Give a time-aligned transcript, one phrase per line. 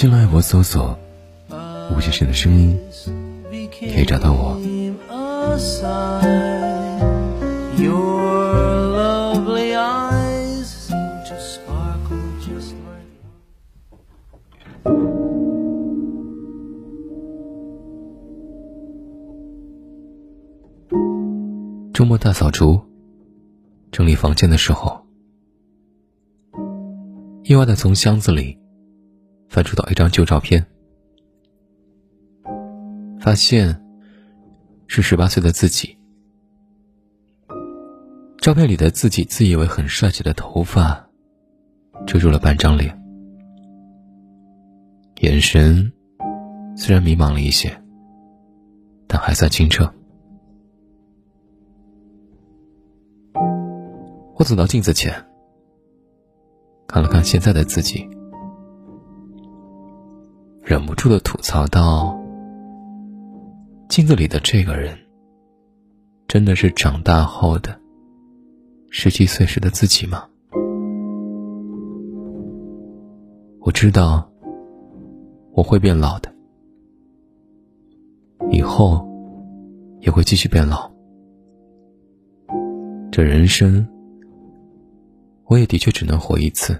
[0.00, 0.96] 新浪微博搜索
[1.90, 2.78] “吴先生的声音”，
[3.80, 4.56] 可以找到我。
[21.92, 22.80] 周末大扫除，
[23.90, 25.04] 整理房间的时候，
[27.42, 28.56] 意外的从箱子里。
[29.48, 30.66] 翻出到一张旧照片，
[33.20, 33.82] 发现
[34.86, 35.96] 是十八岁的自己。
[38.38, 41.08] 照片里的自己自以为很帅气的头发，
[42.06, 42.96] 遮住了半张脸，
[45.20, 45.92] 眼神
[46.76, 47.82] 虽然迷茫了一些，
[49.06, 49.92] 但还算清澈。
[54.36, 55.12] 我走到镜子前，
[56.86, 58.08] 看了看现在的自己，
[60.68, 62.14] 忍不住的吐槽道
[63.88, 64.94] ：“镜子里的这个人，
[66.26, 67.80] 真的是长大后的
[68.90, 70.28] 十七岁时的自己吗？”
[73.60, 74.30] 我知道
[75.52, 76.30] 我会变老的，
[78.50, 79.08] 以后
[80.00, 80.92] 也会继续变老。
[83.10, 83.88] 这人生。
[85.46, 86.78] 我也的确只能活一次。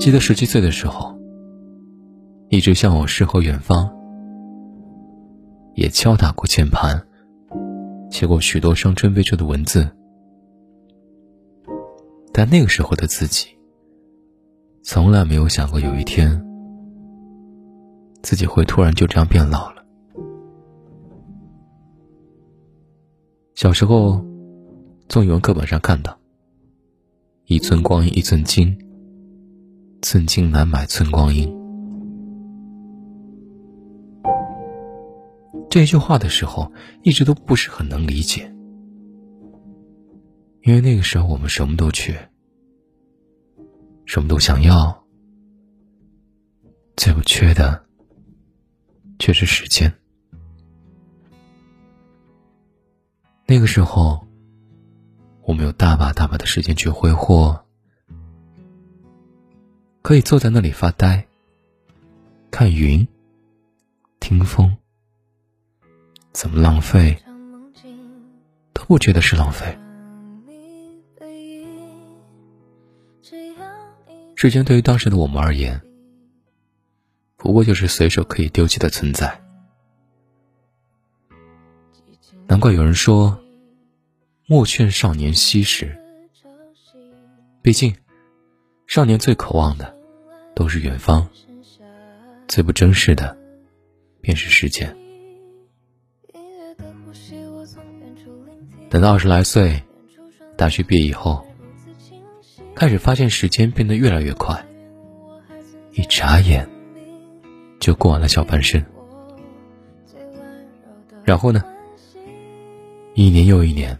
[0.00, 1.14] 记得十七岁的时候，
[2.48, 3.86] 一直向我诗和远方，
[5.74, 7.06] 也敲打过键盘，
[8.10, 9.86] 写过许多伤春悲秋的文字。
[12.32, 13.48] 但那个时候的自己，
[14.82, 16.42] 从来没有想过有一天，
[18.22, 19.84] 自己会突然就这样变老了。
[23.54, 24.24] 小时候。
[25.12, 26.16] 从语文课本上看到
[27.46, 28.78] ：“一寸光阴一寸金，
[30.02, 31.48] 寸金难买寸光阴。”
[35.70, 36.72] 这句话的时候，
[37.02, 38.52] 一直都不是很能理解，
[40.62, 42.30] 因为那个时候我们什么都缺，
[44.04, 45.04] 什么都想要，
[46.96, 47.84] 最不缺的
[49.18, 49.92] 却是时间。
[53.46, 54.26] 那个时候。
[55.42, 57.64] 我们有大把大把的时间去挥霍，
[60.02, 61.26] 可以坐在那里发呆，
[62.50, 63.06] 看云，
[64.18, 64.76] 听风，
[66.32, 67.16] 怎么浪费
[68.72, 69.78] 都不觉得是浪费。
[74.34, 75.80] 时间对于当时的我们而言，
[77.36, 79.40] 不过就是随手可以丢弃的存在。
[82.46, 83.38] 难怪有人说。
[84.46, 85.96] 莫劝少年惜时。
[87.62, 87.94] 毕竟，
[88.90, 89.96] 少年最渴望的
[90.52, 91.24] 都是远方，
[92.48, 93.38] 最不珍视的
[94.20, 94.96] 便是时间。
[98.88, 99.80] 等到二十来岁，
[100.56, 101.46] 大学毕业以后，
[102.74, 104.66] 开始发现时间变得越来越快，
[105.92, 106.68] 一眨眼
[107.78, 108.84] 就过完了小半生。
[111.22, 111.62] 然后呢，
[113.14, 113.96] 一年又一年。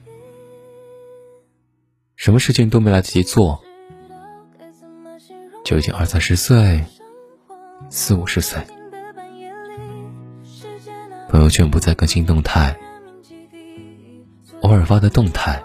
[2.17, 3.63] 什么事情都没来得及做，
[5.71, 6.85] 就已经二三十岁、
[7.91, 8.61] 四五十岁。
[11.29, 12.77] 朋友圈不再更新动态，
[14.63, 15.63] 偶尔发的动态，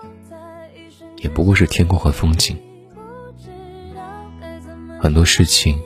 [1.17, 2.55] 也不过是天空和风景。
[4.99, 5.81] 很多事情，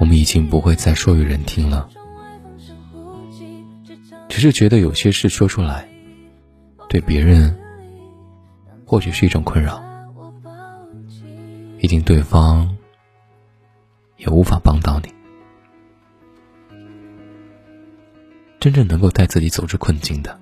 [0.00, 1.88] 我们已经不会再说与人听了，
[4.28, 5.88] 只是觉得有些事说出来，
[6.88, 7.56] 对别人。
[8.84, 9.83] 或许是一种困扰，
[11.84, 12.78] 毕竟对方
[14.16, 15.12] 也无法帮到你。
[18.58, 20.40] 真正能够带自己走出困境的，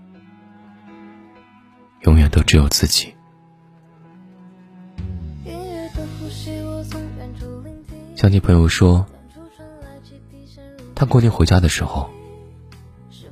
[2.02, 3.12] 永远都只有自己。
[8.14, 9.04] 想起朋友说，
[10.94, 12.08] 他过年回家的时候，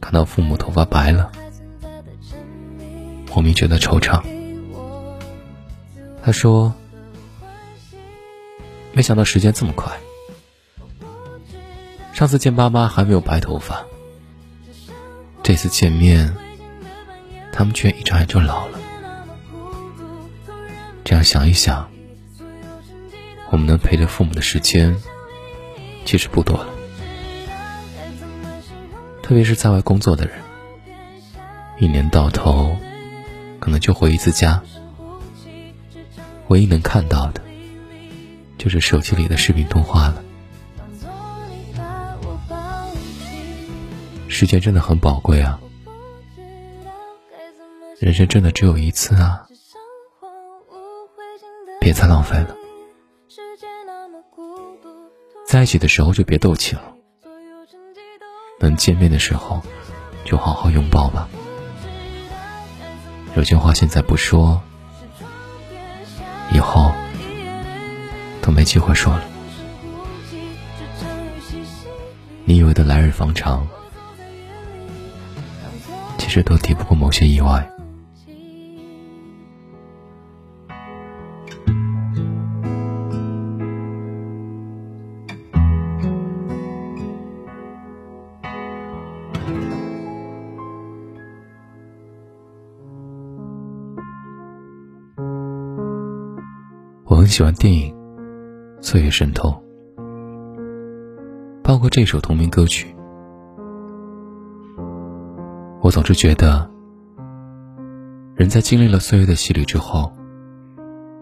[0.01, 1.31] 看到父母头发白了，
[3.33, 4.21] 莫名觉得惆怅。
[6.25, 6.75] 他说
[9.01, 9.91] ：“没想到时间这么快。
[12.13, 13.83] 上次见爸妈还没有白头发，
[15.43, 16.37] 这次见面，
[17.51, 18.79] 他们却一眨眼就老了。
[21.03, 21.91] 这样想一想，
[23.49, 24.95] 我们能陪着父母的时间
[26.05, 26.69] 其实不多了。
[29.23, 30.35] 特别是在外工作的人，
[31.79, 32.77] 一年到头
[33.61, 34.63] 可能就回一次家，
[36.49, 37.41] 唯一能看到的，
[38.61, 40.23] 就是手机里的视频通话了。
[44.29, 45.59] 时间真的很宝贵啊，
[47.99, 49.47] 人生真的只有一次啊，
[51.81, 52.55] 别再浪费了。
[55.47, 56.83] 在一起的时候就别斗气了，
[58.61, 59.63] 能见面的时候
[60.27, 61.27] 就好好拥抱吧。
[63.37, 64.61] 有些话现在不说，
[66.53, 66.93] 以后
[68.51, 69.23] 都没机会说了。
[72.45, 73.65] 你以为的来日方长。
[76.19, 77.65] 其实都抵不过某些意外。
[97.05, 97.95] 我很喜欢电影
[98.83, 99.51] 《岁月渗透》，
[101.63, 102.95] 包括这首同名歌曲。
[105.83, 106.69] 我总是觉得，
[108.35, 110.11] 人在经历了岁月的洗礼之后，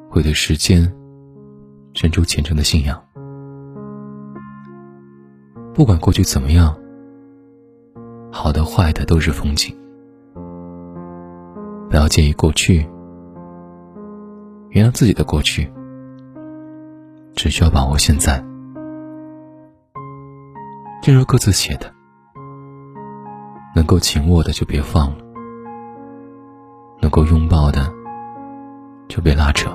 [0.08, 0.92] 会对时间
[1.94, 3.02] 生出虔诚的信仰。
[5.74, 6.76] 不管过去怎么样，
[8.30, 9.76] 好的坏的都是风景。
[11.90, 12.88] 不要介意过去，
[14.70, 15.70] 原谅自己的过去，
[17.38, 18.44] 只需要把握现在。
[21.00, 21.94] 正如各自写的。
[23.76, 25.24] 能够紧握的就别放了，
[27.00, 27.92] 能够拥抱的
[29.06, 29.70] 就别拉扯。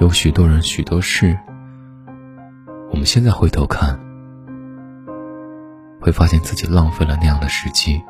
[0.00, 1.38] 有许多人、许多事，
[2.90, 3.96] 我们现在回头看，
[6.00, 8.02] 会发现自己浪费了那样的时机。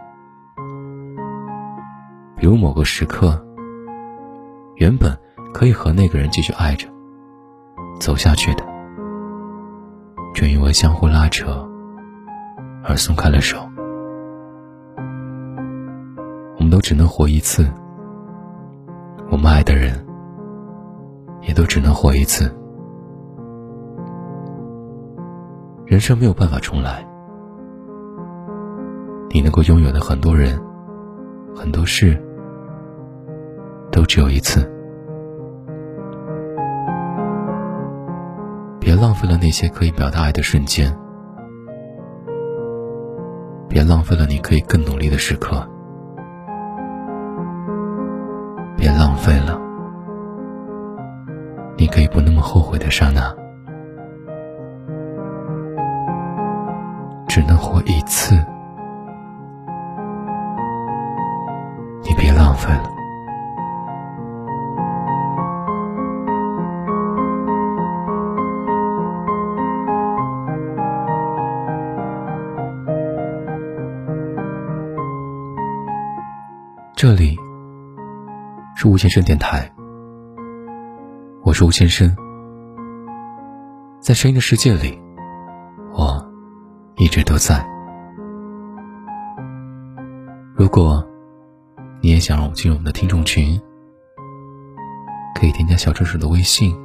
[2.35, 3.45] 比如某个时刻，
[4.77, 5.15] 原本
[5.52, 6.87] 可以和那个人继续爱着、
[7.99, 8.64] 走下去的，
[10.35, 11.67] 却因为相互拉扯。
[12.82, 13.58] 而松开了手，
[16.56, 17.70] 我们都只能活一次，
[19.31, 20.02] 我们爱的人
[21.43, 22.50] 也都只能活一次。
[25.85, 27.06] 人生没有办法重来，
[29.29, 30.58] 你能够拥有的很多人、
[31.55, 32.19] 很多事，
[33.93, 34.67] 都只有一次。
[38.93, 40.93] 别浪费了那些可以表达爱的瞬间。
[43.69, 45.65] 别浪费了你可以更努力的时刻，
[48.77, 49.57] 别浪费了
[51.79, 53.33] 你可以不那么后悔的刹那，
[57.29, 58.35] 只能活一次，
[62.03, 63.00] 你别浪费了。
[77.03, 77.35] 这里
[78.77, 79.73] 是吴先生电台，
[81.43, 82.15] 我是吴先生，
[84.03, 85.01] 在声音的世界里，
[85.95, 86.23] 我
[86.97, 87.67] 一直都在。
[90.55, 91.03] 如果
[92.03, 93.59] 你也想让我进入我们的听众群，
[95.35, 96.77] 可以添加小助手的微信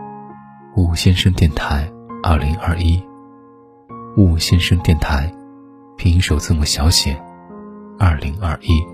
[0.76, 1.92] “吴先生电台
[2.22, 2.98] 二零二一”，
[4.16, 5.30] 吴先生电台
[5.98, 7.22] 拼音首字母小写
[7.98, 8.91] 二零二一。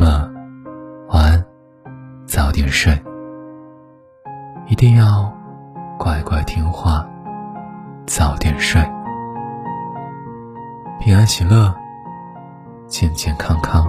[0.00, 0.30] 那么，
[1.08, 1.44] 晚安，
[2.24, 2.96] 早点睡，
[4.68, 5.28] 一定要
[5.98, 7.04] 乖乖听话，
[8.06, 8.80] 早点睡，
[11.00, 11.74] 平安喜乐，
[12.86, 13.84] 健健康康，